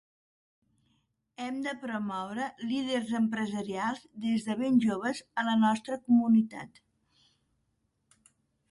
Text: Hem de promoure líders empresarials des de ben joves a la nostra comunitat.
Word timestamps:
Hem 1.47 1.59
de 1.65 1.73
promoure 1.83 2.47
líders 2.71 3.13
empresarials 3.19 4.03
des 4.25 4.49
de 4.49 4.57
ben 4.63 4.81
joves 4.89 5.23
a 5.43 5.49
la 5.51 5.57
nostra 5.67 6.03
comunitat. 6.11 6.85